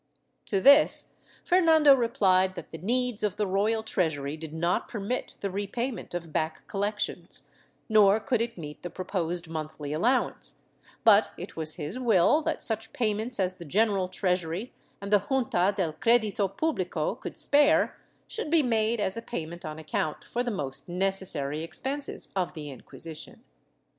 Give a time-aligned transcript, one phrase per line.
[0.47, 1.13] To this
[1.45, 6.33] Fernando replied that the needs of the royal treasury did not permit the repayment of
[6.33, 7.43] back collections,
[7.87, 10.63] nor could it meet the proposed monthly allowance,
[11.03, 15.71] but it was his will that such payments as the General Treasur}^ and the Junta
[15.77, 20.49] del Credito Publico could spare should be made as a payment on account for the
[20.49, 23.43] most necessary expenses of the Inquisition.